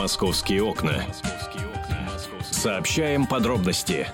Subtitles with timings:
[0.00, 1.04] Московские окна.
[2.50, 4.06] Сообщаем подробности.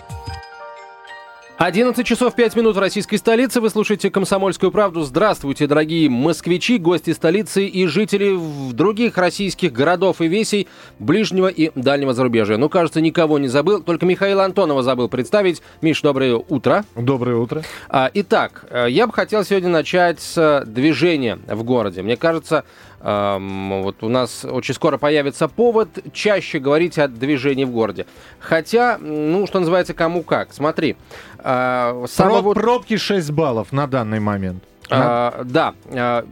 [1.58, 3.60] 11 часов 5 минут в российской столице.
[3.60, 5.02] Вы слушаете «Комсомольскую правду».
[5.04, 8.36] Здравствуйте, дорогие москвичи, гости столицы и жители
[8.72, 10.68] других российских городов и весей
[10.98, 12.56] ближнего и дальнего зарубежья.
[12.56, 15.62] Ну, кажется, никого не забыл, только Михаила Антонова забыл представить.
[15.80, 16.84] Миш, доброе утро.
[16.96, 17.62] Доброе утро.
[17.88, 22.02] А, итак, э, я бы хотел сегодня начать с движения в городе.
[22.02, 22.64] Мне кажется,
[23.00, 28.06] вот у нас очень скоро появится повод чаще говорить о движении в городе.
[28.40, 30.52] Хотя, ну, что называется, кому как.
[30.52, 30.96] Смотри.
[31.38, 32.54] Э, самого...
[32.54, 34.62] Пробки 6 баллов на данный момент.
[34.90, 35.74] А, да.
[35.90, 36.24] А,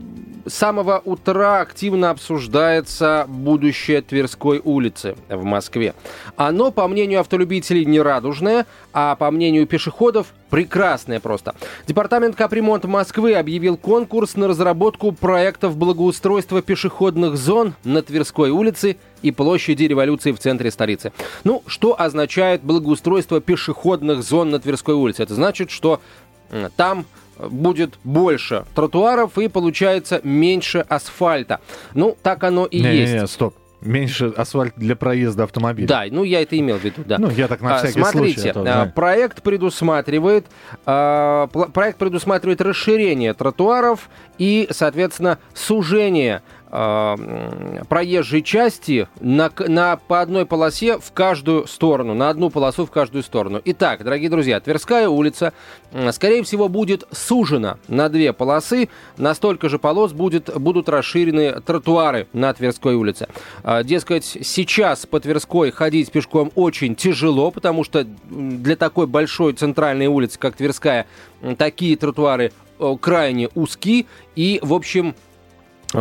[0.47, 5.95] с самого утра активно обсуждается будущее Тверской улицы в Москве.
[6.37, 11.55] Оно, по мнению автолюбителей, не радужное, а по мнению пешеходов, прекрасное просто.
[11.87, 19.33] Департамент капремонт Москвы объявил конкурс на разработку проектов благоустройства пешеходных зон на Тверской улице и
[19.33, 21.13] площади революции в центре столицы.
[21.45, 25.23] Ну, что означает благоустройство пешеходных зон на Тверской улице?
[25.23, 26.01] Это значит, что
[26.77, 27.07] там
[27.39, 31.61] будет больше тротуаров и получается меньше асфальта.
[31.95, 33.13] Ну, так оно и не, есть.
[33.15, 33.55] Не, не, стоп.
[33.81, 35.87] Меньше асфальт для проезда автомобиля.
[35.87, 37.19] Да, ну я это имел в виду, да.
[37.19, 38.53] Ну, я так на а, всякий Смотрите, случай.
[38.53, 40.47] Смотрите, а, проект предусматривает,
[40.87, 46.41] а, проект предусматривает расширение тротуаров и, соответственно, сужение
[46.75, 53.23] проезжей части на, на, по одной полосе в каждую сторону, на одну полосу в каждую
[53.23, 53.61] сторону.
[53.65, 55.53] Итак, дорогие друзья, Тверская улица,
[56.11, 62.27] скорее всего, будет сужена на две полосы, на столько же полос будет, будут расширены тротуары
[62.33, 63.29] на Тверской улице.
[63.63, 70.07] Э, дескать, сейчас по Тверской ходить пешком очень тяжело, потому что для такой большой центральной
[70.07, 71.07] улицы, как Тверская,
[71.57, 72.53] такие тротуары
[73.01, 75.15] крайне узки и, в общем,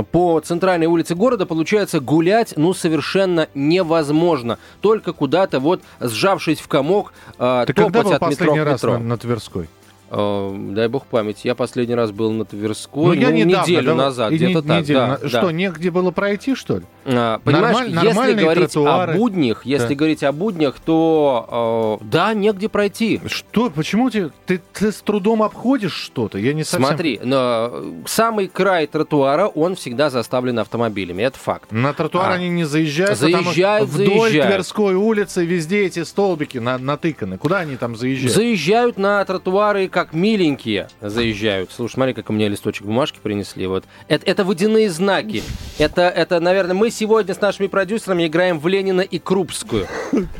[0.02, 4.58] по центральной улице города, получается, гулять, ну, совершенно невозможно.
[4.82, 8.64] Только куда-то вот, сжавшись в комок, э, Ты топать когда был от метро к метро.
[8.64, 9.70] Раз на, на Тверской?
[10.16, 11.44] Э, дай бог память.
[11.44, 14.68] Я последний раз был на Тверской, ну, я ну, недавно, неделю да, назад, где-то не,
[14.68, 14.82] так.
[14.82, 15.30] Неделю, да.
[15.30, 16.84] Что, негде было пройти, что ли?
[17.06, 19.14] А, понимаешь, Нормаль, если говорить тротуары.
[19.14, 19.96] о буднях, если да.
[19.96, 23.22] говорить о буднях, то э, да, негде пройти.
[23.26, 23.72] Что?
[23.72, 26.38] Почему ты, ты, ты с трудом обходишь что-то?
[26.38, 26.90] Я не совсем...
[26.90, 31.72] Смотри, но самый край тротуара, он всегда заставлен автомобилями, это факт.
[31.72, 32.34] На тротуар а.
[32.36, 34.54] они не заезжают, заезжают, вдоль заезжают.
[34.54, 37.40] Тверской улицы везде эти столбики на, натыканы.
[37.40, 38.36] Куда они там заезжают?
[38.36, 41.72] Заезжают на тротуары, как как миленькие заезжают.
[41.74, 43.68] Слушай, смотри, как мне листочек бумажки принесли.
[43.68, 43.86] Вот.
[44.10, 45.44] Это, это водяные знаки.
[45.78, 49.88] Это, это, наверное, мы сегодня с нашими продюсерами играем в Ленина и Крупскую.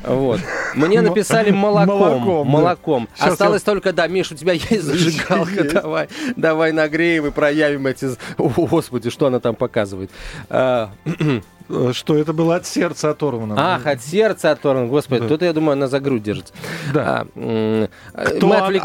[0.06, 0.42] Вот.
[0.76, 1.94] Мне написали молоком.
[2.00, 2.48] Молоком.
[2.48, 3.10] молоком.
[3.18, 3.28] Да.
[3.28, 3.72] Осталось я...
[3.72, 8.10] только, да, Миш, у тебя есть зажигалка, давай, давай нагреем и проявим эти...
[8.38, 10.12] О, Господи, что она там показывает?
[11.70, 13.56] Э, что это было от сердца оторвано.
[13.58, 14.88] Ах, от сердца оторвано.
[14.88, 15.28] Господи, да.
[15.28, 16.54] тут, я думаю, она за грудь держится.
[16.94, 17.26] Да.
[17.36, 18.84] А, кто мы отвлек...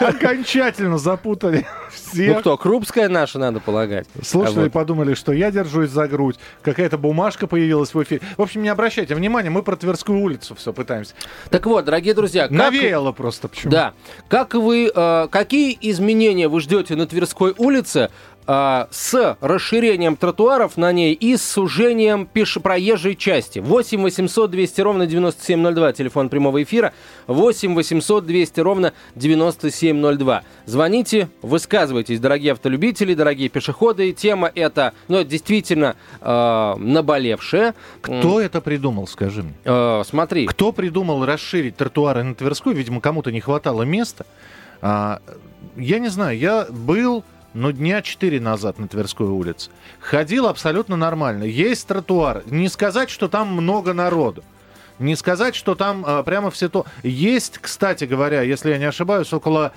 [0.00, 2.34] окончательно запутали всех.
[2.34, 4.06] Ну кто, Крупская наша, надо полагать.
[4.22, 4.72] Слушатели а вот.
[4.72, 6.36] подумали, что я держусь за грудь.
[6.62, 8.22] Какая-то бумажка появилась в эфире.
[8.36, 11.14] В общем, не обращайте внимания, мы про Тверскую улицу все пытаемся.
[11.50, 12.42] Так вот, дорогие друзья.
[12.42, 12.52] Как...
[12.52, 13.70] Навеяло просто почему.
[13.70, 13.92] Да.
[14.28, 18.10] Как вы, э, какие изменения вы ждете на Тверской улице
[18.46, 23.58] а, с расширением тротуаров на ней и с сужением пешепроезжей части.
[23.58, 26.92] 8 800 200 ровно 9702, телефон прямого эфира.
[27.26, 30.42] 8 800 200 ровно 9702.
[30.66, 34.12] Звоните, высказывайтесь, дорогие автолюбители, дорогие пешеходы.
[34.12, 37.74] Тема эта, ну, действительно э, наболевшая.
[38.02, 39.54] Кто это придумал, скажи мне?
[39.64, 40.46] Э, смотри.
[40.46, 42.74] Кто придумал расширить тротуары на Тверской?
[42.74, 44.26] Видимо, кому-то не хватало места.
[44.82, 45.20] А,
[45.76, 49.70] я не знаю, я был ну, дня четыре назад на Тверской улице.
[50.00, 51.44] Ходил абсолютно нормально.
[51.44, 52.42] Есть тротуар.
[52.46, 54.42] Не сказать, что там много народу.
[54.98, 56.84] Не сказать, что там а, прямо все то...
[57.02, 59.72] Есть, кстати говоря, если я не ошибаюсь, около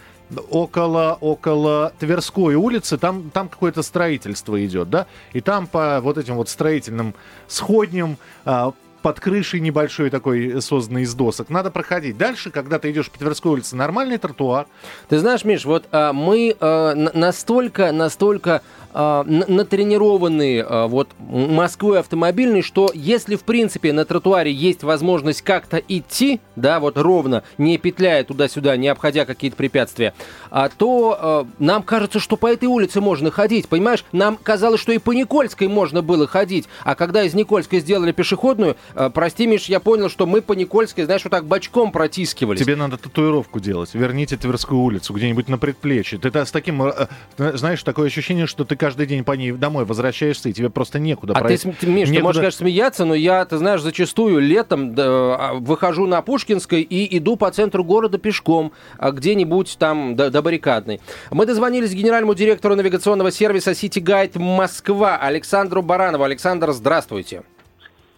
[0.50, 6.36] около, около Тверской улицы, там, там какое-то строительство идет, да, и там по вот этим
[6.36, 7.16] вот строительным
[7.48, 11.50] сходням а, под крышей небольшой такой созданный из досок.
[11.50, 12.18] Надо проходить.
[12.18, 14.68] Дальше, когда ты идешь по Тверской улице, нормальный тротуар.
[15.10, 18.62] Ты знаешь, Миш, вот а, мы а, настолько, настолько
[19.00, 25.78] а, натренированные а, вот Москвой автомобильной, что если в принципе на тротуаре есть возможность как-то
[25.78, 30.16] идти, да, вот ровно, не петляя туда-сюда, не обходя какие-то препятствия,
[30.50, 34.04] а, то а, нам кажется, что по этой улице можно ходить, понимаешь?
[34.12, 38.72] Нам казалось, что и по Никольской можно было ходить, а когда из Никольской сделали пешеходную,
[38.72, 42.60] э, прости, Миш, я понял, что мы по Никольской, знаешь, вот так бочком протискивались.
[42.60, 43.94] Тебе надо татуировку делать.
[43.94, 46.20] Верните Тверскую улицу где-нибудь на предплечье.
[46.20, 47.08] Ты с таким, э,
[47.38, 51.34] знаешь, такое ощущение, что ты каждый день по ней домой возвращаешься, и тебе просто некуда
[51.34, 51.72] а пройти.
[51.72, 52.18] ты, Миш, некуда...
[52.18, 56.82] ты можешь, конечно, смеяться, но я, ты знаешь, зачастую летом да, а, выхожу на Пушкинской
[56.82, 61.02] и иду по центру города пешком, а где-нибудь там до, до баррикадной.
[61.32, 66.24] Мы дозвонились генеральному директору навигационного сервиса City Guide Москва Александру Баранову.
[66.24, 67.44] Александр, здравствуйте.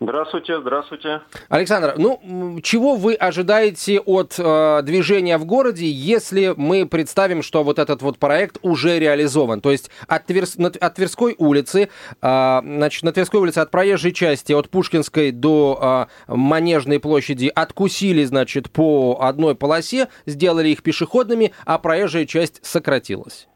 [0.02, 1.22] Здравствуйте, здравствуйте.
[1.50, 7.80] Александр, ну, чего вы ожидаете от э, движения в городе, если мы представим, что вот
[7.80, 9.60] этот вот проект уже реализован?
[9.60, 11.90] То есть от, Тверс, от Тверской улицы,
[12.22, 18.24] э, значит, на Тверской улице от проезжей части, от Пушкинской до э, Манежной площади откусили,
[18.24, 23.50] значит, по одной полосе, сделали их пешеходными, а проезжая часть сократилась.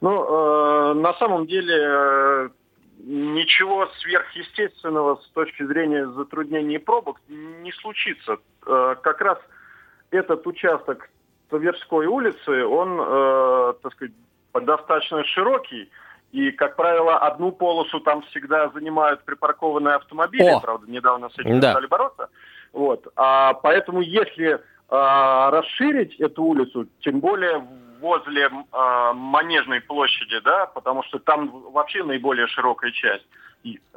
[0.00, 1.74] Ну, э, на самом деле...
[1.74, 2.48] Э
[3.04, 8.38] ничего сверхъестественного с точки зрения затруднений пробок не случится.
[8.66, 9.38] Э, как раз
[10.10, 11.10] этот участок
[11.50, 14.14] Тверской улицы, он, э, так сказать,
[14.54, 15.90] достаточно широкий,
[16.32, 20.60] и, как правило, одну полосу там всегда занимают припаркованные автомобили, О!
[20.60, 21.72] правда, недавно с этим да.
[21.72, 22.28] стали бороться.
[22.72, 23.06] Вот.
[23.14, 27.64] А поэтому, если а, расширить эту улицу, тем более
[28.00, 33.26] возле э, Манежной площади, да, потому что там вообще наиболее широкая часть.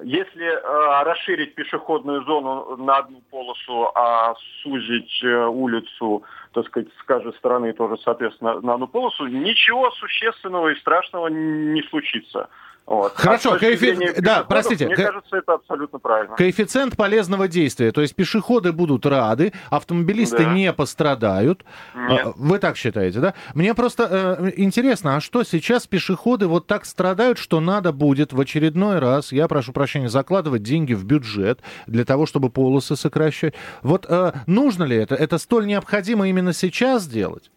[0.02, 4.34] Если э, расширить пешеходную зону на одну полосу, а
[4.64, 6.24] сузить э, улицу,
[6.54, 11.84] так сказать, с каждой стороны тоже, соответственно, на одну полосу, ничего существенного и страшного не
[11.90, 12.50] случится.
[12.88, 13.12] Вот.
[13.16, 14.22] Хорошо, а коэффициент...
[14.22, 14.86] Да, простите.
[14.86, 15.04] Мне ко...
[15.04, 16.38] кажется, это абсолютно правильно.
[16.38, 17.92] Коэффициент полезного действия.
[17.92, 20.54] То есть пешеходы будут рады, автомобилисты да.
[20.54, 21.66] не пострадают.
[21.94, 22.28] Нет.
[22.28, 23.34] А, вы так считаете, да?
[23.54, 28.40] Мне просто э, интересно, а что сейчас пешеходы вот так страдают, что надо будет в
[28.40, 33.54] очередной раз, я прошу прощения, закладывать деньги в бюджет для того, чтобы полосы сокращать?
[33.82, 35.14] Вот э, нужно ли это?
[35.14, 37.52] Это столь необходимо именно сейчас делать?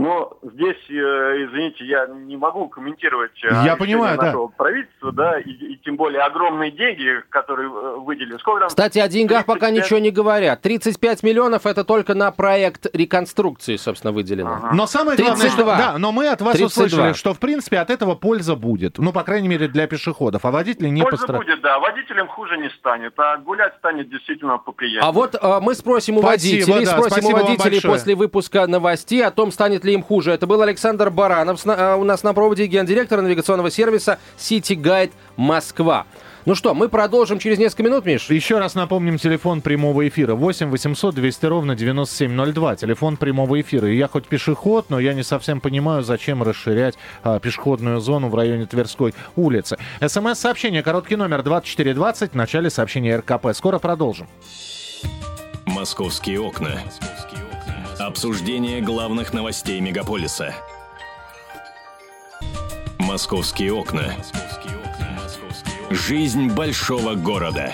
[0.00, 4.54] Но здесь, э, извините, я не могу комментировать э, я понимаю, нашего да.
[4.56, 8.36] правительства, да, и, и тем более огромные деньги, которые э, выделили.
[8.38, 8.68] Сколько там?
[8.68, 9.46] Кстати, о деньгах 35...
[9.46, 10.62] пока ничего не говорят.
[10.62, 14.54] 35 миллионов это только на проект реконструкции, собственно, выделено.
[14.54, 14.70] Ага.
[14.74, 15.76] Но самое главное, 32.
[15.76, 16.66] что, да, но мы от вас 32.
[16.66, 18.98] услышали, что в принципе от этого польза будет.
[18.98, 20.44] Ну, по крайней мере, для пешеходов.
[20.44, 21.44] А водители не пострадают.
[21.44, 21.78] Польза будет, да.
[21.78, 25.08] Водителям хуже не станет, а гулять станет действительно поприятнее.
[25.08, 29.24] А вот а, мы спросим у Спасибо, водителей, да, спросим у водителей после выпуска новостей
[29.24, 30.32] о том, станет ли им хуже.
[30.32, 36.06] Это был Александр Баранов а, у нас на проводе гендиректор навигационного сервиса City Guide Москва.
[36.46, 38.30] Ну что, мы продолжим через несколько минут, Миш?
[38.30, 40.34] Еще раз напомним телефон прямого эфира.
[40.34, 42.76] 8 800 200 ровно 9702.
[42.76, 43.88] Телефон прямого эфира.
[43.90, 48.34] И я хоть пешеход, но я не совсем понимаю, зачем расширять а, пешеходную зону в
[48.34, 49.76] районе Тверской улицы.
[50.00, 53.48] СМС-сообщение, короткий номер 2420, в начале сообщения РКП.
[53.52, 54.26] Скоро продолжим.
[55.66, 56.80] Московские окна.
[58.10, 60.52] Обсуждение главных новостей мегаполиса.
[62.98, 64.16] Московские окна.
[65.90, 67.72] Жизнь большого города.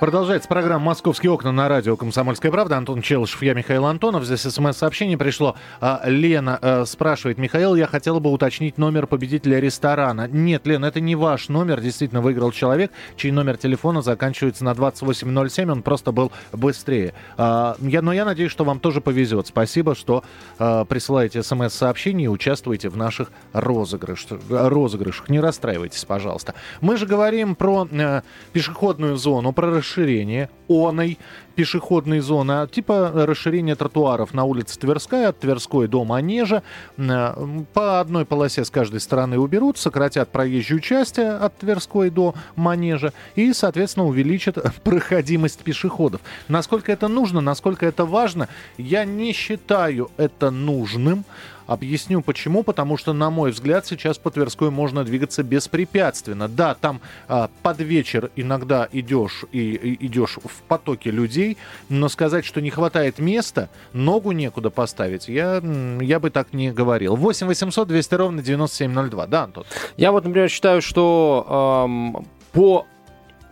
[0.00, 2.76] Продолжается программа «Московские окна» на радио «Комсомольская правда».
[2.76, 4.24] Антон Челышев, я Михаил Антонов.
[4.24, 5.56] Здесь смс-сообщение пришло.
[5.80, 7.36] А, Лена э, спрашивает.
[7.36, 10.28] Михаил, я хотела бы уточнить номер победителя ресторана.
[10.28, 11.80] Нет, Лена, это не ваш номер.
[11.80, 15.68] Действительно, выиграл человек, чей номер телефона заканчивается на 2807.
[15.68, 17.12] Он просто был быстрее.
[17.36, 19.48] А, но я надеюсь, что вам тоже повезет.
[19.48, 20.22] Спасибо, что
[20.60, 24.38] а, присылаете смс-сообщения и участвуете в наших розыгрышах.
[24.48, 25.28] розыгрышах.
[25.28, 26.54] Не расстраивайтесь, пожалуйста.
[26.80, 28.22] Мы же говорим про э,
[28.52, 31.18] пешеходную зону, про расширение оной
[31.54, 36.62] пешеходной зоны, а типа расширение тротуаров на улице Тверская, от Тверской до Манежа.
[36.98, 37.34] Э,
[37.72, 43.52] по одной полосе с каждой стороны уберут, сократят проезжую часть от Тверской до Манежа и,
[43.52, 46.20] соответственно, увеличат проходимость пешеходов.
[46.48, 51.24] Насколько это нужно, насколько это важно, я не считаю это нужным.
[51.68, 52.64] Объясню почему.
[52.64, 56.48] Потому что, на мой взгляд, сейчас по Тверской можно двигаться беспрепятственно.
[56.48, 61.58] Да, там а, под вечер иногда идешь и, и идешь в потоке людей,
[61.90, 65.62] но сказать, что не хватает места, ногу некуда поставить, я,
[66.00, 67.16] я бы так не говорил.
[67.16, 69.26] 8 800 200 ровно 9702.
[69.26, 69.64] Да, Антон?
[69.98, 72.86] Я вот, например, считаю, что эм, по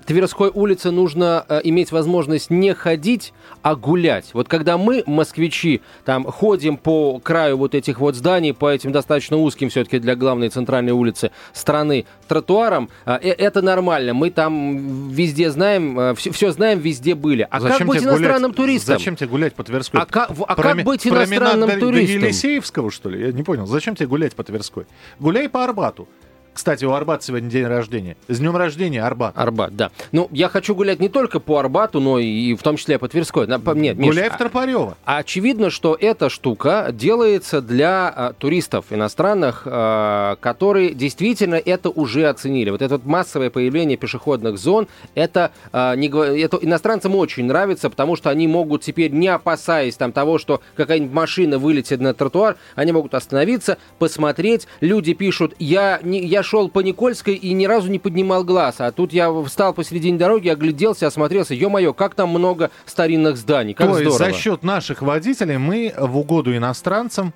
[0.06, 3.32] Тверской улице нужно э, иметь возможность не ходить,
[3.62, 4.30] а гулять.
[4.32, 9.36] Вот когда мы, москвичи, там ходим по краю вот этих вот зданий, по этим достаточно
[9.36, 14.14] узким все-таки для главной центральной улицы страны тротуарам, э, э это нормально.
[14.14, 17.46] Мы там везде знаем, э, все, все знаем, везде были.
[17.50, 18.98] А зачем как быть иностранным гулять, туристом?
[18.98, 20.00] Зачем тебе гулять по Тверской?
[20.00, 22.20] А, как, а Проме, как быть иностранным до, туристом?
[22.20, 23.26] До Елисеевского, что ли?
[23.26, 23.66] Я не понял.
[23.66, 24.86] Зачем тебе гулять по Тверской?
[25.18, 26.08] Гуляй по Арбату.
[26.56, 28.16] Кстати, у Арбата сегодня день рождения.
[28.28, 29.34] С днем рождения, Арбат.
[29.36, 29.90] Арбат, да.
[30.10, 33.46] Ну, я хочу гулять не только по Арбату, но и в том числе по Тверской.
[33.46, 34.96] Нет, Миш, Гуляй в а- Тропарева.
[35.04, 42.26] А Очевидно, что эта штука делается для а, туристов иностранных, а, которые действительно это уже
[42.26, 42.70] оценили.
[42.70, 48.16] Вот это вот массовое появление пешеходных зон, это, а, не это иностранцам очень нравится, потому
[48.16, 52.92] что они могут теперь, не опасаясь там, того, что какая-нибудь машина вылетит на тротуар, они
[52.92, 54.66] могут остановиться, посмотреть.
[54.80, 58.92] Люди пишут, я, не, я шел по Никольской и ни разу не поднимал глаз, а
[58.92, 63.94] тут я встал посередине дороги, огляделся, осмотрелся, ё-моё, как там много старинных зданий, как То
[63.94, 64.18] здорово.
[64.18, 67.34] за счет наших водителей мы в угоду иностранцам.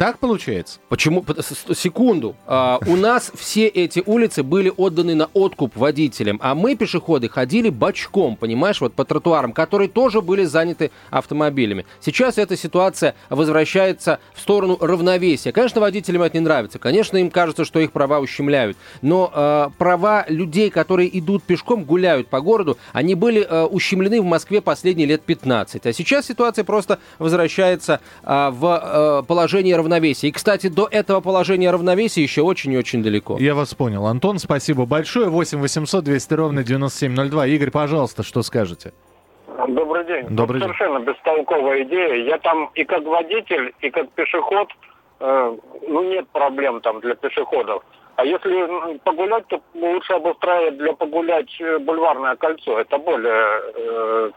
[0.00, 0.78] Так получается?
[0.88, 1.22] Почему?
[1.74, 2.34] Секунду.
[2.46, 7.68] А, у нас все эти улицы были отданы на откуп водителям, а мы, пешеходы, ходили
[7.68, 11.84] бочком, понимаешь, вот по тротуарам, которые тоже были заняты автомобилями.
[12.00, 15.52] Сейчас эта ситуация возвращается в сторону равновесия.
[15.52, 20.24] Конечно, водителям это не нравится, конечно, им кажется, что их права ущемляют, но а, права
[20.28, 25.20] людей, которые идут пешком, гуляют по городу, они были а, ущемлены в Москве последние лет
[25.20, 25.84] 15.
[25.84, 29.89] А сейчас ситуация просто возвращается а, в а, положение равновесия.
[30.28, 33.36] И, кстати, до этого положения равновесия еще очень и очень далеко.
[33.38, 34.06] Я вас понял.
[34.06, 35.28] Антон, спасибо большое.
[35.28, 37.46] 8 800 200 ровно 9702.
[37.46, 38.92] Игорь, пожалуйста, что скажете?
[39.68, 40.26] Добрый день.
[40.28, 40.68] Добрый день.
[40.68, 42.24] Совершенно бестолковая идея.
[42.24, 44.68] Я там и как водитель, и как пешеход,
[45.20, 45.56] э,
[45.88, 47.82] ну нет проблем там для пешеходов.
[48.16, 52.78] А если погулять, то лучше обустраивать для погулять э, бульварное кольцо.
[52.78, 54.30] Это более э,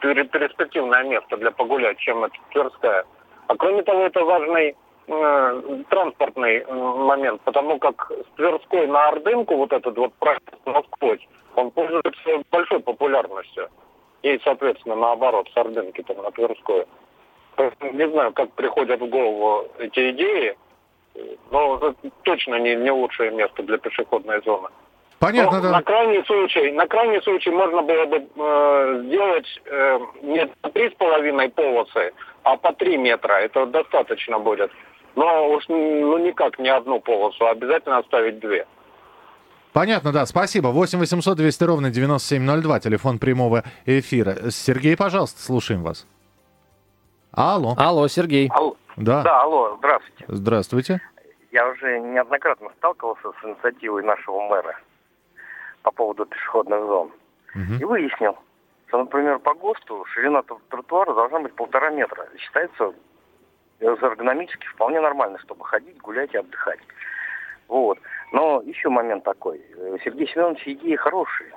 [0.00, 3.04] перспективное место для погулять, чем это Тверская.
[3.50, 4.76] А кроме того, это важный
[5.08, 11.26] э, транспортный э, момент, потому как с Тверской на Ордынку вот этот вот проезд насквозь,
[11.56, 13.68] он пользуется большой популярностью.
[14.22, 16.86] И, соответственно, наоборот, с Ордынки там на Тверскую.
[17.56, 20.56] Поэтому Не знаю, как приходят в голову эти идеи,
[21.50, 24.68] но это точно не, не лучшее место для пешеходной зоны.
[25.20, 25.70] Понятно, Ну, да.
[25.72, 30.94] На крайний случай, на крайний случай можно было бы э, сделать э, не три с
[30.94, 33.34] половиной полосы, а по три метра.
[33.34, 34.70] Это достаточно будет.
[35.16, 38.66] Но уж ну, никак не одну полосу, а обязательно оставить две.
[39.72, 40.26] Понятно, да.
[40.26, 40.68] Спасибо.
[40.68, 42.80] 8 800 200 ровно 9702.
[42.80, 44.50] Телефон прямого эфира.
[44.50, 46.06] Сергей, пожалуйста, слушаем вас.
[47.32, 47.74] Алло.
[47.76, 48.48] Алло, Сергей.
[48.52, 48.76] Алло.
[48.96, 49.22] Да.
[49.22, 50.24] Да, алло, здравствуйте.
[50.28, 51.00] Здравствуйте.
[51.52, 54.78] Я уже неоднократно сталкивался с инициативой нашего мэра
[55.82, 57.10] по поводу пешеходных зон.
[57.54, 57.78] Мгм.
[57.78, 58.36] И выяснил,
[58.90, 62.28] что, например, по ГОСТу ширина тр- тротуара должна быть полтора метра.
[62.36, 62.92] Считается
[63.78, 66.80] эргономически вполне нормально, чтобы ходить, гулять и отдыхать.
[67.68, 68.00] Вот.
[68.32, 69.64] Но еще момент такой.
[69.76, 71.52] Э, Сергей Семенович идеи хорошие.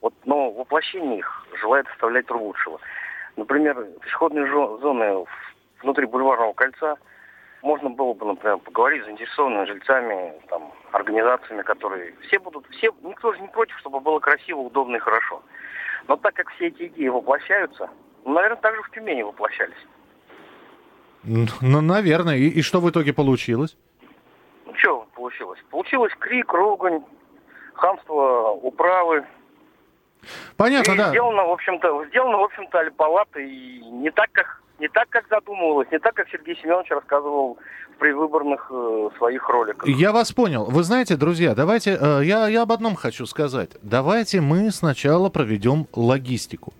[0.00, 2.80] Вот, но воплощение их желает оставлять лучшего.
[3.36, 5.26] Например, пешеходные зоны
[5.82, 6.96] внутри бульварного кольца
[7.60, 13.34] можно было бы, например, поговорить с заинтересованными жильцами, там, организациями, которые все будут, все, никто
[13.34, 15.42] же не против, чтобы было красиво, удобно и хорошо.
[16.08, 17.90] Но так как все эти идеи воплощаются,
[18.24, 19.86] ну, наверное, также в Тюмени воплощались.
[21.24, 22.36] Ну, наверное.
[22.36, 23.76] И, и что в итоге получилось?
[24.64, 25.60] Ну, что получилось?
[25.70, 27.02] Получилось крик, ругань,
[27.74, 29.24] хамство управы.
[30.56, 31.08] Понятно, и да.
[31.10, 35.88] сделано, в общем-то, сделано, в общем-то, альпалато и не так, как не так, как задумывалось,
[35.90, 37.58] не так, как Сергей Семенович рассказывал
[37.94, 39.88] в предвыборных э, своих роликах.
[39.88, 40.64] Я вас понял.
[40.66, 43.70] Вы знаете, друзья, давайте, э, я, я об одном хочу сказать.
[43.82, 46.74] Давайте мы сначала проведем логистику.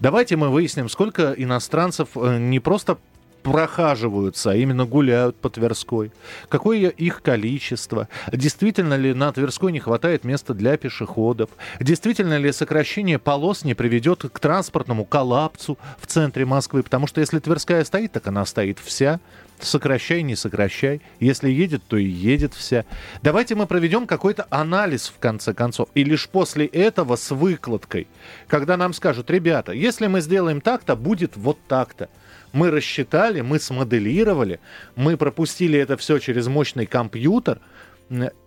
[0.00, 2.96] Давайте мы выясним, сколько иностранцев э, не просто
[3.42, 6.12] прохаживаются, а именно гуляют по Тверской.
[6.48, 8.08] Какое их количество?
[8.32, 11.50] Действительно ли на Тверской не хватает места для пешеходов?
[11.80, 16.82] Действительно ли сокращение полос не приведет к транспортному коллапсу в центре Москвы?
[16.82, 19.20] Потому что если Тверская стоит, так она стоит вся.
[19.60, 21.02] Сокращай, не сокращай.
[21.18, 22.84] Если едет, то и едет вся.
[23.22, 25.88] Давайте мы проведем какой-то анализ в конце концов.
[25.94, 28.08] И лишь после этого с выкладкой,
[28.48, 32.08] когда нам скажут, ребята, если мы сделаем так-то, будет вот так-то.
[32.52, 34.60] Мы рассчитали, мы смоделировали,
[34.96, 37.60] мы пропустили это все через мощный компьютер,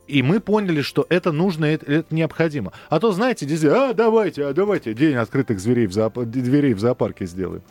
[0.08, 2.74] и мы поняли, что это нужно, это, это необходимо.
[2.90, 6.80] А то, знаете, действительно, а давайте, а давайте день открытых зверей в, зоопа- дверей в
[6.80, 7.64] зоопарке сделаем.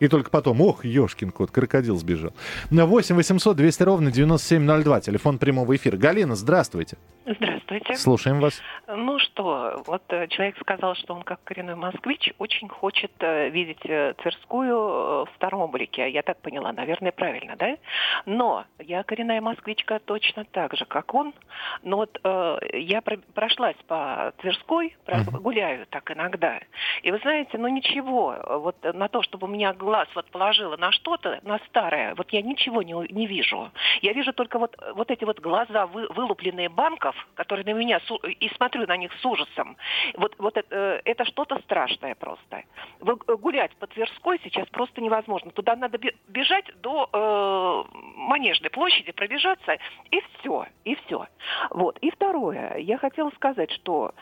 [0.00, 2.32] И только потом, ох, ешкин кот, крокодил сбежал.
[2.70, 5.96] На 8 800 200 ровно 9702, телефон прямого эфира.
[5.96, 6.96] Галина, здравствуйте.
[7.28, 7.94] Здравствуйте.
[7.96, 8.62] Слушаем вас.
[8.86, 13.84] Ну что, вот э, человек сказал, что он как коренной москвич очень хочет э, видеть
[13.84, 16.08] э, Тверскую в втором облике.
[16.08, 17.76] Я так поняла, наверное, правильно, да?
[18.24, 21.34] Но я коренная москвичка точно так же, как он.
[21.82, 25.40] Но вот э, я про прошлась по Тверской, про uh-huh.
[25.40, 26.60] гуляю так иногда.
[27.02, 30.92] И вы знаете, ну ничего, вот на то, чтобы у меня глаз вот положило на
[30.92, 33.70] что-то, на старое, вот я ничего не, не вижу.
[34.00, 38.48] Я вижу только вот, вот эти вот глаза, вы, вылупленные банков, которые на меня, и
[38.56, 39.76] смотрю на них с ужасом.
[40.14, 42.64] Вот, вот это, э, это что-то страшное просто.
[43.00, 45.50] Гулять по Тверской сейчас просто невозможно.
[45.50, 45.98] Туда надо
[46.28, 49.78] бежать до э, Манежной площади, пробежаться,
[50.10, 51.26] и все, и все.
[51.70, 51.98] Вот.
[51.98, 54.14] И второе, я хотела сказать, что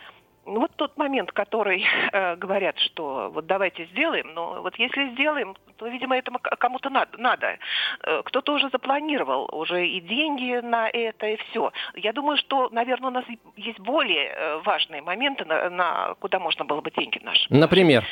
[0.46, 5.56] ну, вот тот момент, который э, говорят, что вот давайте сделаем, но вот если сделаем,
[5.76, 7.18] то, видимо, это кому-то надо.
[7.18, 7.58] надо.
[8.02, 11.72] Э, кто-то уже запланировал уже и деньги на это, и все.
[11.94, 13.24] Я думаю, что, наверное, у нас
[13.56, 17.46] есть более э, важные моменты, на, на куда можно было бы деньги наши.
[17.50, 18.04] Например?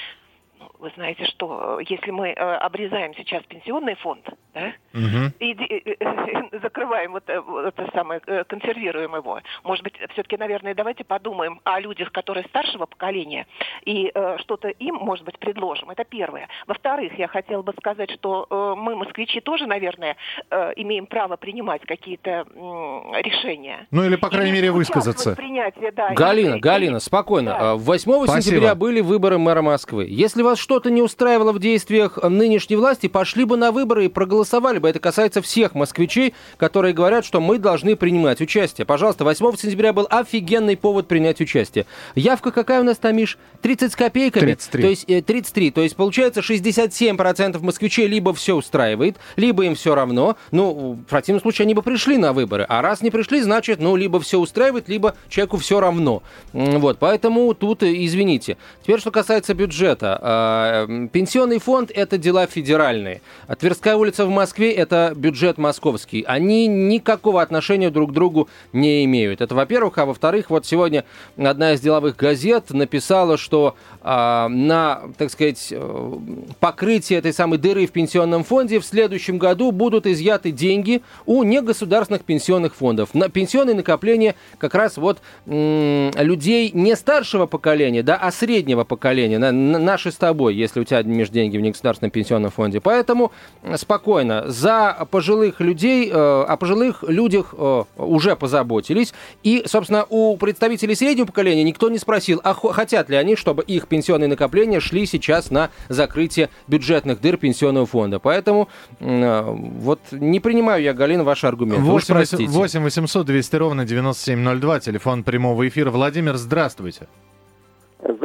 [0.84, 5.32] Вы знаете, что если мы э, обрезаем сейчас пенсионный фонд, да, угу.
[5.38, 10.74] и, и, и закрываем вот, э, это самое, э, консервируем его, может быть, все-таки, наверное,
[10.74, 13.46] давайте подумаем о людях, которые старшего поколения,
[13.86, 15.88] и э, что-то им, может быть, предложим.
[15.88, 16.48] Это первое.
[16.66, 20.16] Во-вторых, я хотела бы сказать, что э, мы, москвичи, тоже, наверное,
[20.50, 23.86] э, имеем право принимать какие-то э, решения.
[23.90, 25.34] Ну или, по крайней мере, высказаться.
[25.34, 27.56] Принятие, да, Галина, и, Галина, спокойно.
[27.58, 27.74] Да.
[27.76, 28.42] 8 Спасибо.
[28.42, 30.06] сентября были выборы мэра Москвы.
[30.10, 34.08] Если вас что что-то не устраивало в действиях нынешней власти, пошли бы на выборы и
[34.08, 34.88] проголосовали бы.
[34.88, 38.84] Это касается всех москвичей, которые говорят, что мы должны принимать участие.
[38.84, 41.86] Пожалуйста, 8 сентября был офигенный повод принять участие.
[42.16, 43.38] Явка какая у нас там, Миш?
[43.62, 44.46] 30 с копейками?
[44.46, 44.82] 33.
[44.82, 45.68] То есть, 33.
[45.68, 50.36] Э, То есть, получается, 67% москвичей либо все устраивает, либо им все равно.
[50.50, 52.66] Ну, в противном случае они бы пришли на выборы.
[52.68, 56.24] А раз не пришли, значит, ну, либо все устраивает, либо человеку все равно.
[56.52, 58.56] Вот, поэтому тут, э, извините.
[58.82, 60.18] Теперь, что касается бюджета.
[60.64, 63.20] Эм, пенсионный фонд– это дела федеральные.
[63.46, 66.24] А Тверская улица в Москве– это бюджет московский.
[66.26, 69.40] Они никакого отношения друг к другу не имеют.
[69.40, 69.98] Это во-первых.
[69.98, 71.04] А во-вторых, вот сегодня
[71.36, 76.18] одна из деловых газет написала, что э, на, так сказать, э,
[76.60, 82.24] покрытие этой самой дыры в пенсионном фонде в следующем году будут изъяты деньги у негосударственных
[82.24, 83.14] пенсионных фондов.
[83.14, 89.52] На пенсионные накопления как раз вот людей не старшего поколения, да, а среднего поколения, на,
[89.52, 92.80] на, наши с тобой если у тебя одни деньги в негосударственном пенсионном фонде.
[92.80, 93.32] Поэтому
[93.76, 94.50] спокойно.
[94.50, 99.14] За пожилых людей, э, о пожилых людях э, уже позаботились.
[99.42, 103.88] И, собственно, у представителей среднего поколения никто не спросил, а хотят ли они, чтобы их
[103.88, 108.18] пенсионные накопления шли сейчас на закрытие бюджетных дыр пенсионного фонда.
[108.18, 108.68] Поэтому
[109.00, 111.80] э, вот не принимаю я, Галина, ваш аргумент.
[111.80, 115.90] 8, 8 800 200 ровно 9702, телефон прямого эфира.
[115.90, 117.08] Владимир, здравствуйте.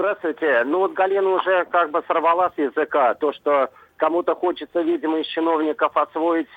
[0.09, 0.63] Здравствуйте.
[0.65, 5.27] Ну вот Галина уже как бы сорвала с языка то, что кому-то хочется, видимо, из
[5.27, 6.47] чиновников освоить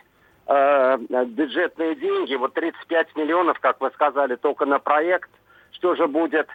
[0.46, 2.34] э, бюджетные деньги.
[2.34, 5.28] Вот 35 миллионов, как вы сказали, только на проект.
[5.72, 6.48] Что же будет,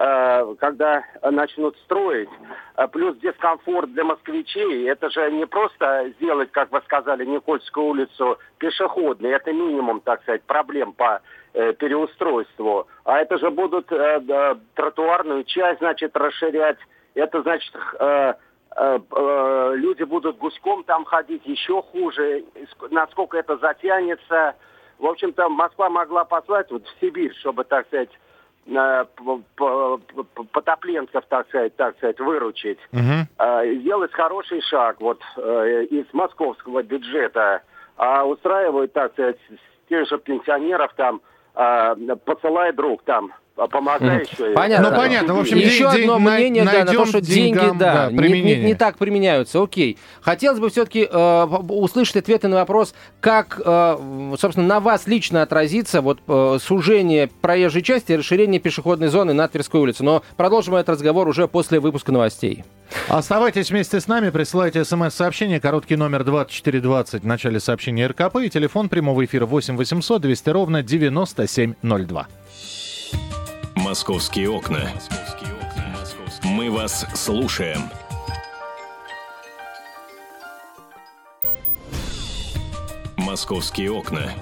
[0.00, 2.30] когда начнут строить?
[2.80, 4.88] Э, плюс дискомфорт для москвичей.
[4.88, 9.32] Это же не просто сделать, как вы сказали, Никольскую улицу пешеходной.
[9.32, 11.20] Это минимум, так сказать, проблем по
[11.52, 12.86] э, переустройству.
[13.04, 16.78] А это же будут э, э, тротуарную часть, значит, расширять.
[17.14, 18.34] Это значит, э,
[18.76, 22.44] э, э, люди будут гуськом там ходить, еще хуже.
[22.90, 24.54] Насколько это затянется.
[24.98, 28.29] В общем-то, Москва могла послать вот в Сибирь, чтобы, так сказать, э,
[30.52, 32.78] потопленцев, так сказать, так сказать, выручить.
[32.92, 33.80] Угу.
[33.80, 37.62] Сделать хороший шаг вот э, из московского бюджета.
[37.96, 39.38] А устраивают, так сказать,
[39.88, 41.20] тех же пенсионеров там
[42.24, 43.32] посылай друг там
[43.66, 44.52] помогай еще.
[44.52, 44.90] Понятно.
[44.90, 45.34] Ну, понятно.
[45.34, 48.56] В общем, еще день, одно мнение, да, на то, что деньги, да, да не, не,
[48.56, 49.62] не так применяются.
[49.62, 49.98] Окей.
[50.20, 56.00] Хотелось бы все-таки э, услышать ответы на вопрос, как, э, собственно, на вас лично отразится
[56.00, 60.04] вот э, сужение проезжей части и расширение пешеходной зоны на Тверской улице.
[60.04, 62.64] Но продолжим этот разговор уже после выпуска новостей.
[63.08, 68.88] Оставайтесь вместе с нами, присылайте смс-сообщение, короткий номер 2420 в начале сообщения РКП и телефон
[68.88, 72.26] прямого эфира 8 800 200 ровно 9702.
[73.90, 74.88] Московские окна.
[76.44, 77.90] Мы вас слушаем.
[83.16, 84.32] Московские окна.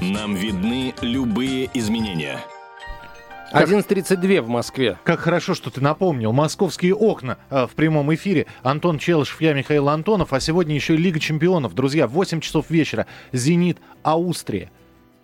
[0.00, 2.44] Нам видны любые изменения.
[3.54, 4.98] 11.32 в Москве.
[5.02, 6.32] Как хорошо, что ты напомнил.
[6.32, 8.46] Московские окна э, в прямом эфире.
[8.62, 10.34] Антон Челышев, я Михаил Антонов.
[10.34, 11.74] А сегодня еще и Лига чемпионов.
[11.74, 13.06] Друзья, в 8 часов вечера.
[13.32, 14.70] «Зенит», Аустрия.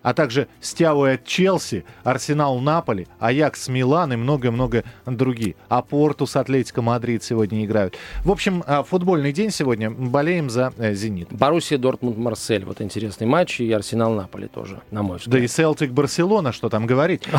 [0.07, 5.57] А также от Челси, Арсенал Наполи, Аякс Милан и много-много другие.
[5.69, 7.97] А Порту с Атлетико Мадрид сегодня играют.
[8.23, 9.90] В общем, а, футбольный день сегодня.
[9.90, 11.33] Болеем за э, «Зенит».
[11.33, 12.64] Боруссия, Дортмунд, Марсель.
[12.64, 13.59] Вот интересный матч.
[13.59, 15.33] И Арсенал Наполи тоже, на мой взгляд.
[15.33, 17.25] Да и Селтик Барселона, что там говорить.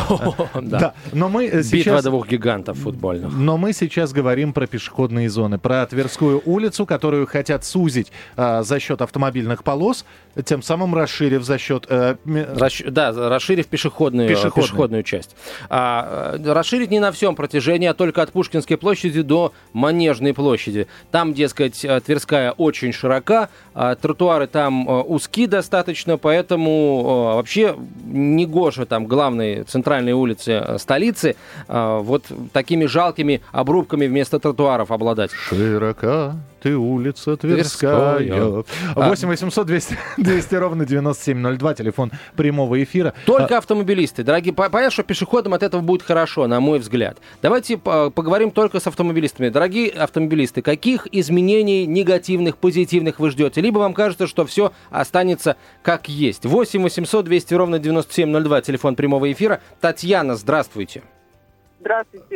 [0.62, 0.94] Да.
[1.14, 2.04] Но мы э, Битва сейчас...
[2.04, 3.32] двух гигантов футбольных.
[3.32, 9.02] Но мы сейчас говорим про пешеходные зоны, про Тверскую улицу, которую хотят сузить за счет
[9.02, 10.04] автомобильных полос,
[10.46, 11.86] тем самым расширив за счет...
[11.90, 14.64] э, Расш- Да, расширив пешеходную, Пешеходную.
[14.68, 15.36] пешеходную часть.
[15.70, 20.88] А, э, расширить не на всем протяжении, а только от Пушкинской площади до Манежной площади.
[21.12, 28.86] Там, дескать, э, Тверская очень широка, а тротуары там э, узки достаточно, поэтому вообще негоже
[28.86, 31.36] там главной центральной улице э, столицы
[31.68, 35.32] э, вот такими жалкими обрубками вместо тротуаров обладать.
[35.32, 38.18] Широка ты улица Тверская.
[38.18, 38.64] Тверская.
[38.96, 43.14] 8 800 200, 200 ровно 9702, телефон прямого эфира.
[43.26, 44.24] Только автомобилисты.
[44.24, 47.18] Дорогие, по- понятно, что пешеходам от этого будет хорошо, на мой взгляд.
[47.42, 49.50] Давайте по- поговорим только с автомобилистами.
[49.50, 53.62] Дорогие автомобилисты, каких изменений негативных, позитивных вы ждете?
[53.62, 56.46] Либо вам кажется, что все останется как есть.
[56.46, 59.62] 8 800 200 ровно 9702, телефон прямого эфира.
[59.80, 60.58] Татьяна, здравствуйте.
[60.58, 61.04] Здравствуйте.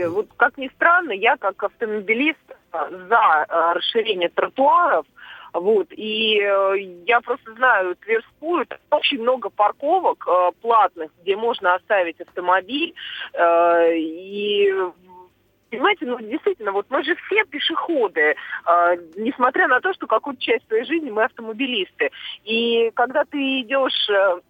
[0.10, 2.78] Вот как ни странно, я как автомобилист э,
[3.10, 5.06] за э, расширение тротуаров.
[5.54, 12.22] Вот, и э, я просто знаю Тверскую, очень много парковок э, платных, где можно оставить
[12.22, 12.94] автомобиль.
[13.34, 14.74] э, и
[15.72, 18.36] Понимаете, ну действительно, вот мы же все пешеходы, э,
[19.16, 22.12] несмотря на то, что какую-то часть своей жизни мы автомобилисты.
[22.44, 24.42] И когда ты идешь э,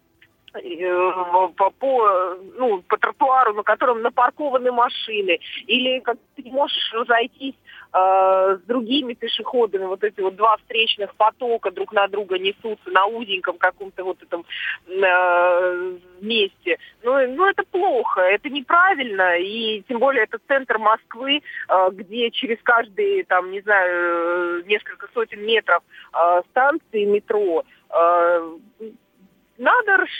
[0.52, 7.54] по, по, ну, по тротуару, на котором напаркованы машины, или как ты можешь разойтись
[7.92, 13.06] э, с другими пешеходами, вот эти вот два встречных потока друг на друга несутся на
[13.06, 14.44] узеньком каком-то вот этом
[14.86, 16.78] э, месте.
[17.02, 22.58] Ну, ну, это плохо, это неправильно, и тем более это центр Москвы, э, где через
[22.62, 28.56] каждые, там, не знаю, э, несколько сотен метров э, станции метро э,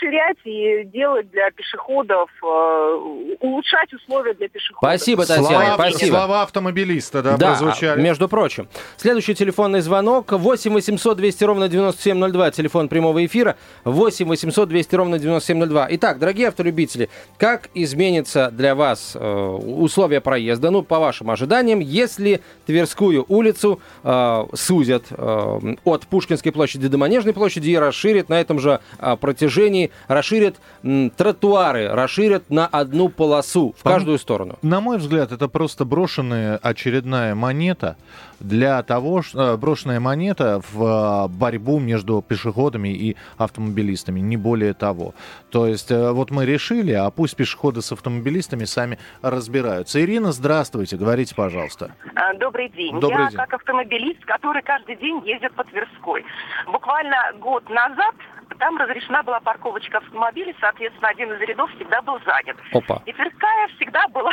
[0.03, 4.79] расширять и делать для пешеходов, э, улучшать условия для пешеходов.
[4.79, 6.17] Спасибо, Татьяна, Слова, спасибо.
[6.17, 8.01] слова автомобилиста, да, Да, прозвучали.
[8.01, 8.69] между прочим.
[8.97, 15.19] Следующий телефонный звонок 8 800 200 ровно 9702, телефон прямого эфира 8 800 200 ровно
[15.19, 15.89] 9702.
[15.93, 22.41] Итак, дорогие автолюбители, как изменится для вас э, условия проезда, ну, по вашим ожиданиям, если
[22.67, 28.59] Тверскую улицу э, сузят э, от Пушкинской площади до Манежной площади и расширят на этом
[28.59, 34.59] же э, протяжении, расширят м, тротуары, расширят на одну полосу в каждую сторону.
[34.63, 37.97] На мой взгляд, это просто брошенная очередная монета
[38.41, 44.75] для того, ш- э, брошенная монета в э, борьбу между пешеходами и автомобилистами, не более
[44.75, 45.15] того.
[45.51, 50.01] То есть э, вот мы решили, а пусть пешеходы с автомобилистами сами разбираются.
[50.03, 51.93] Ирина, здравствуйте, говорите, пожалуйста.
[52.17, 52.99] А, Добрый день.
[52.99, 53.37] Добрый Я день.
[53.39, 56.25] как автомобилист, который каждый день ездит по Тверской.
[56.67, 58.15] Буквально год назад
[58.55, 62.57] там разрешена была парковочка автомобилей, соответственно, один из рядов всегда был занят.
[62.73, 63.03] Опа.
[63.07, 64.33] И Тверская всегда была,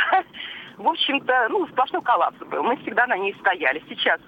[0.76, 2.62] в общем-то, ну, сплошной коллапс был.
[2.62, 3.82] Мы всегда на ней стояли.
[3.88, 4.20] Сейчас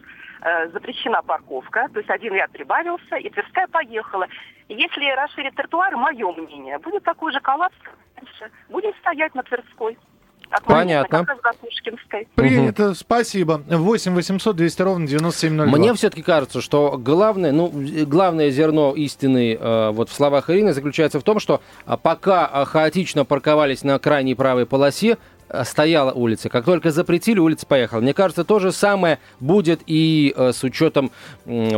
[0.43, 4.27] э, запрещена парковка, то есть один ряд прибавился, и Тверская поехала.
[4.69, 7.77] Если расширить тротуар, мое мнение, будет такой же коллапс.
[8.69, 9.99] Будем стоять на Тверской.
[10.65, 11.27] Понятно.
[12.35, 13.63] Принято, спасибо.
[13.69, 15.79] 8 800 200 ровно 9702.
[15.79, 17.73] Мне все-таки кажется, что главное, ну,
[18.07, 22.65] главное зерно истины э, вот в словах Ирины заключается в том, что а, пока а,
[22.65, 25.19] хаотично парковались на крайней правой полосе,
[25.65, 26.49] стояла улица.
[26.49, 28.01] Как только запретили, улица поехала.
[28.01, 31.11] Мне кажется, то же самое будет и э, с учетом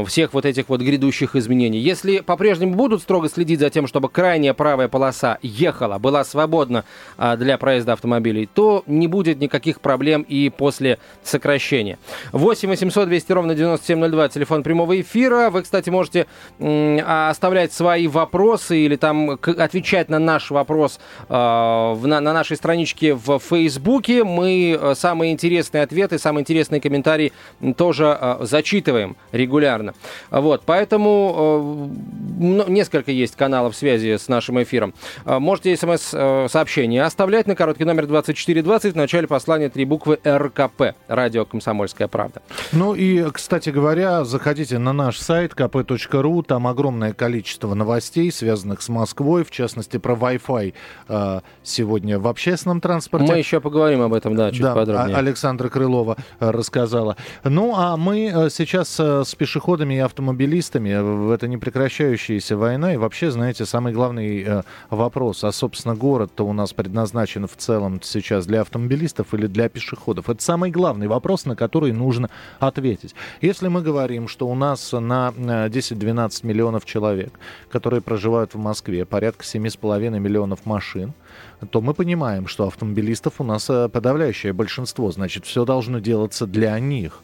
[0.07, 1.79] всех вот этих вот грядущих изменений.
[1.79, 6.85] Если по-прежнему будут строго следить за тем, чтобы крайняя правая полоса ехала, была свободна
[7.17, 11.99] а, для проезда автомобилей, то не будет никаких проблем и после сокращения.
[12.33, 15.51] 8 800 200 ровно 9702, телефон прямого эфира.
[15.51, 16.27] Вы, кстати, можете
[16.61, 23.15] а, оставлять свои вопросы или там отвечать на наш вопрос а, на, на нашей страничке
[23.15, 24.25] в Фейсбуке.
[24.25, 27.33] Мы э, самые интересные ответы, самые интересные комментарии
[27.79, 29.95] тоже э, зачитываем регулярно.
[30.31, 31.91] Вот, поэтому
[32.39, 34.93] э, мно- несколько есть каналов связи с нашим эфиром.
[35.25, 40.95] Можете смс-сообщение оставлять на короткий номер 2420 в начале послания три буквы РКП.
[41.09, 42.43] Радио «Комсомольская правда».
[42.73, 48.91] Ну и, кстати говоря, заходите на наш сайт kp.ru, там огромное количество новостей, связанных с
[48.91, 53.33] Москвой, в частности, про Wi-Fi сегодня в общественном транспорте.
[53.33, 55.17] Мы еще еще поговорим об этом, да, чуть да, подробнее.
[55.17, 57.17] А- Александра Крылова э, рассказала.
[57.45, 62.95] Ну, а мы э, сейчас э, с пешеходами и автомобилистами в это непрекращающаяся война.
[62.95, 68.47] И вообще, знаете, самый главный вопрос, а, собственно, город-то у нас предназначен в целом сейчас
[68.47, 70.29] для автомобилистов или для пешеходов?
[70.29, 73.15] Это самый главный вопрос, на который нужно ответить.
[73.41, 77.33] Если мы говорим, что у нас на э, 10-12 миллионов человек,
[77.71, 81.13] которые проживают в Москве, порядка 7,5 миллионов машин,
[81.71, 85.11] то мы понимаем, что автомобилистов у нас э, подавляющее большинство.
[85.11, 87.21] Значит, все должно делаться для них.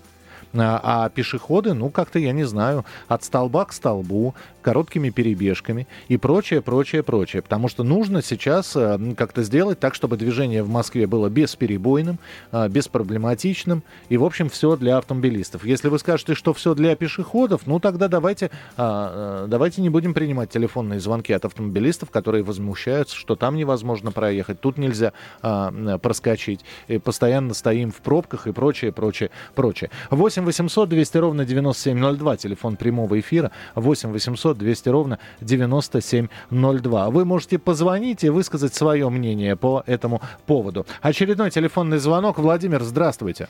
[0.53, 6.17] А, а пешеходы, ну, как-то, я не знаю, от столба к столбу, короткими перебежками и
[6.17, 7.43] прочее, прочее, прочее.
[7.43, 12.19] Потому что нужно сейчас э, как-то сделать так, чтобы движение в Москве было бесперебойным,
[12.53, 15.65] э, беспроблематичным и, в общем, все для автомобилистов.
[15.65, 20.15] Если вы скажете, что все для пешеходов, ну, тогда давайте, а, э, давайте не будем
[20.15, 26.65] принимать телефонные звонки от автомобилистов, которые возмущаются, что там невозможно проехать, тут нельзя а, проскочить,
[26.89, 29.91] и постоянно стоим в пробках и прочее, прочее, прочее.
[30.11, 37.11] 8 800 200 ровно 9702, телефон прямого эфира, 8 800 200 ровно 9702.
[37.11, 40.87] Вы можете позвонить и высказать свое мнение по этому поводу.
[41.03, 42.39] Очередной телефонный звонок.
[42.39, 43.49] Владимир, здравствуйте.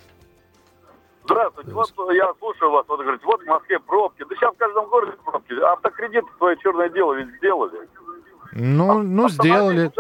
[1.25, 1.71] Здравствуйте.
[1.71, 4.25] Вот я слушаю вас, вот говорите, вот в Москве пробки.
[4.29, 5.53] Да сейчас в каждом городе пробки.
[5.73, 7.89] Автокредит свое черное дело ведь сделали.
[8.53, 9.91] Ну, ну сделали.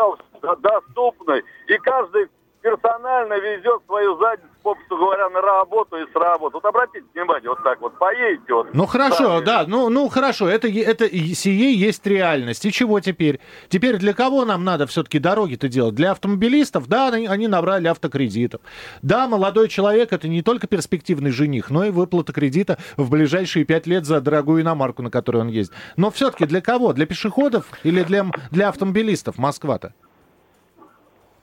[0.60, 1.44] Доступный.
[1.68, 2.28] И каждый
[2.62, 6.54] персонально везет свою задницу, попросту говоря, на работу и с работы.
[6.54, 8.68] Вот обратите внимание, вот так вот, поедете вот.
[8.74, 9.44] Ну хорошо, сами.
[9.44, 12.64] да, ну, ну хорошо, это, это сие есть реальность.
[12.64, 13.40] И чего теперь?
[13.68, 15.94] Теперь для кого нам надо все-таки дороги-то делать?
[15.94, 16.86] Для автомобилистов?
[16.88, 18.60] Да, они, они набрали автокредитов.
[19.02, 23.86] Да, молодой человек это не только перспективный жених, но и выплата кредита в ближайшие пять
[23.86, 25.74] лет за дорогую иномарку, на которой он ездит.
[25.96, 26.92] Но все-таки для кого?
[26.92, 29.94] Для пешеходов или для, для автомобилистов Москва-то?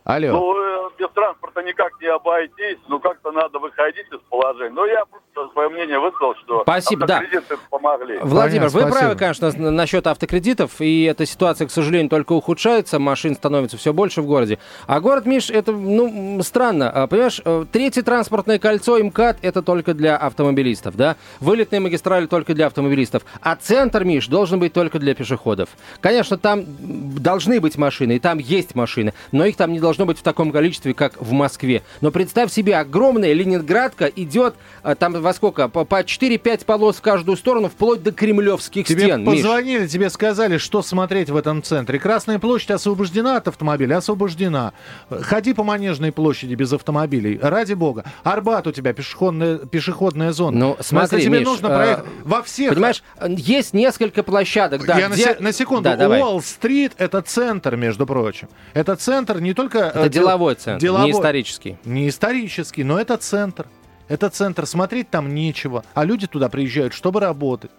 [0.04, 0.32] Алло.
[0.32, 4.74] Ну, э, без транспорта никак не обойтись, ну как-то надо выходить из положения.
[4.74, 5.06] Ну, я
[5.54, 7.18] свое мнение высказал, что Спасибо, да.
[7.18, 8.18] автокредиты помогли.
[8.22, 9.20] Владимир, Понятно, вы правы, спасибо.
[9.20, 14.22] конечно, с- насчет автокредитов, и эта ситуация, к сожалению, только ухудшается, машин становится все больше
[14.22, 14.60] в городе.
[14.88, 16.90] А город, Миш, это, ну, странно.
[16.90, 21.16] А, Понимаешь, э, третье транспортное кольцо МКАД это только для автомобилистов, да?
[21.40, 23.24] Вылетные магистрали только для автомобилистов.
[23.42, 25.70] А центр, Миш, должен быть только для пешеходов.
[26.02, 26.66] Конечно, там
[27.16, 30.52] должны быть машины, и там есть машины, но их там не должно быть в таком
[30.52, 31.84] количестве, как в Москве.
[32.02, 35.68] Но представь себе, огромная Ленинградка идет а, там во сколько?
[35.68, 39.26] По, по 4-5 полос в каждую сторону, вплоть до кремлевских Тебе стен.
[39.26, 39.42] Миш.
[39.42, 42.00] позвонили, тебе сказали, что смотреть в этом центре.
[42.00, 44.72] Красная площадь освобождена от автомобиля, освобождена.
[45.10, 47.38] Ходи по Манежной площади без автомобилей.
[47.42, 48.06] Ради бога.
[48.24, 50.58] Арбат у тебя пешеходная, пешеходная зона.
[50.58, 52.70] Ну, смотри, если тебе Миш, нужно э, проехать во всех...
[52.74, 55.94] Понимаешь, есть несколько площадок, да, Я на, где- се- на секунду.
[55.98, 56.08] Да.
[56.08, 58.48] Уолл-стрит это центр, между прочим.
[58.74, 59.80] Это центр не только...
[59.80, 61.78] Это э, дел- деловой центр, не исторический.
[61.84, 63.66] Не исторический, но это центр.
[64.08, 64.66] Это центр.
[64.66, 65.84] Смотреть там нечего.
[65.94, 67.72] А люди туда приезжают, чтобы работать.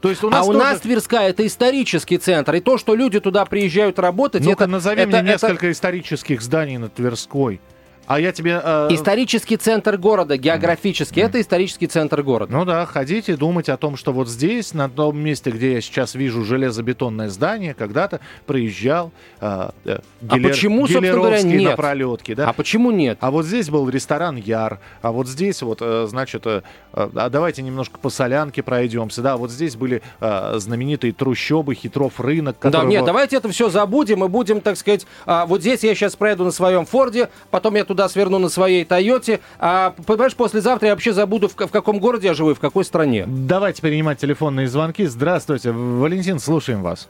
[0.00, 2.54] То есть у нас а у тоже- нас Тверская это исторический центр.
[2.54, 6.40] И то, что люди туда приезжают работать, Ну-ка, это, назови это- мне это несколько исторических
[6.40, 7.60] зданий на Тверской.
[8.06, 8.60] А я тебе...
[8.62, 11.20] э, исторический центр города, географически.
[11.20, 12.52] Это исторический центр города.
[12.52, 16.14] Ну да, ходите думать о том, что вот здесь, на том месте, где я сейчас
[16.14, 21.70] вижу железобетонное здание, когда-то проезжал э, э, А Гелер- почему, собственно говоря, нет?
[21.70, 22.34] на пролетке.
[22.34, 22.48] Да?
[22.48, 23.18] А почему нет?
[23.20, 27.30] А вот здесь был ресторан Яр, а вот здесь вот, э, значит, э, э, а
[27.30, 32.56] давайте немножко по солянке пройдемся, да, вот здесь были э, знаменитые трущобы, хитров рынок.
[32.60, 35.94] Да, который нет, давайте это все забудем и будем, так сказать, а, вот здесь я
[35.94, 40.88] сейчас проеду на своем Форде, потом я туда сверну на своей Тойоте, а, понимаешь, послезавтра
[40.88, 43.24] я вообще забуду, в, ка- в каком городе я живу и в какой стране.
[43.26, 45.04] Давайте принимать телефонные звонки.
[45.06, 47.08] Здравствуйте, Валентин, слушаем вас.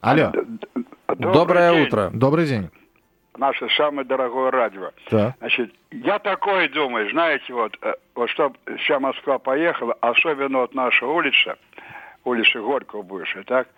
[0.00, 0.32] Алло.
[1.08, 1.86] Доброе день.
[1.86, 2.10] утро.
[2.12, 2.68] Добрый день.
[3.38, 4.90] Наше самое дорогое радио.
[5.10, 5.34] Так.
[5.40, 11.06] Значит, я такое думаю, знаете, вот, э, вот чтобы вся Москва поехала, особенно вот наша
[11.06, 11.56] улица,
[12.24, 13.68] улица Горького бывшая, так,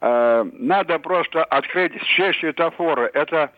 [0.00, 3.10] э, надо просто открыть все светофоры.
[3.12, 3.50] Это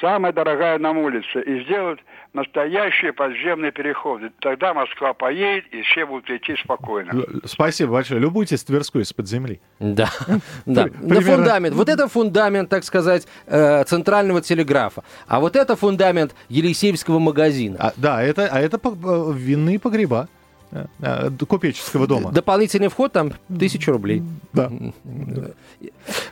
[0.00, 1.40] самая дорогая нам улица.
[1.40, 2.00] И сделать
[2.32, 4.30] настоящие подземные переходы.
[4.40, 7.24] Тогда Москва поедет, и все будут идти спокойно.
[7.44, 8.20] Спасибо большое.
[8.20, 9.60] Любуйтесь Тверской из-под земли.
[9.78, 10.10] Да,
[10.66, 10.88] да.
[11.00, 11.74] На фундамент.
[11.74, 15.04] Вот это фундамент, так сказать, э, центрального телеграфа.
[15.26, 17.76] А вот это фундамент Елисеевского магазина.
[17.78, 20.28] А, да, это, а это э, винные погреба.
[20.74, 22.32] Э, э, купеческого дома.
[22.32, 24.22] Дополнительный вход там тысячу рублей.
[24.52, 24.70] Да.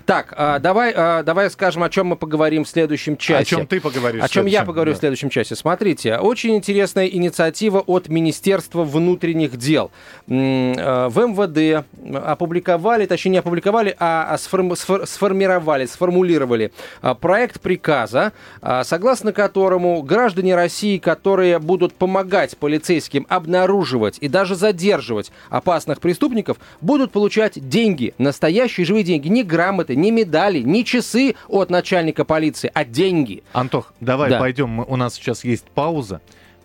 [0.05, 3.42] Так, а, давай, а, давай скажем, о чем мы поговорим в следующем часе.
[3.42, 4.22] О чем ты поговоришь?
[4.22, 4.96] О чем я поговорю да.
[4.96, 5.57] в следующем часе.
[5.57, 9.90] Смотрите, очень интересная инициатива от Министерства внутренних дел.
[10.28, 18.85] Э, В МВД опубликовали, точнее не опубликовали, а сфор- сформировали, сформулировали а, проект приказа, а,
[18.85, 27.12] согласно которому граждане России, которые будут помогать полицейским обнаруживать и даже задерживать опасных преступников, будут
[27.12, 32.85] получать деньги, настоящие живые деньги, не грамоты, не медали, не часы от начальника полиции, а
[32.85, 33.45] деньги.
[33.53, 34.40] Антох, давай Да.
[34.40, 34.68] пойдем.
[34.71, 36.21] Мы- У нас сейчас есть пауза.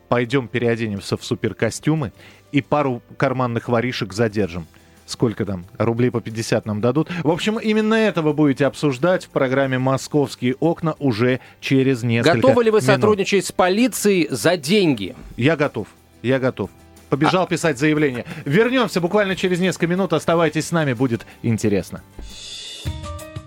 [0.10, 2.14] Пойдем переоденемся в суперкостюмы
[2.52, 4.66] и пару карманных воришек задержим.
[5.06, 5.66] Сколько там?
[5.78, 7.10] Рублей по 50 нам дадут.
[7.24, 12.64] В общем, именно это вы будете обсуждать в программе «Московские окна» уже через несколько Готовы
[12.66, 12.86] ли вы минут.
[12.94, 15.16] сотрудничать с полицией за деньги?
[15.38, 15.88] Я готов.
[16.24, 16.70] Я готов.
[17.10, 18.26] Побежал А писать заявление.
[18.46, 20.14] Вернемся буквально через несколько минут.
[20.14, 22.02] Оставайтесь с нами, будет интересно.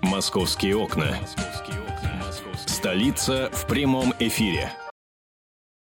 [0.01, 1.15] «Московские окна».
[2.65, 4.71] Столица в прямом эфире.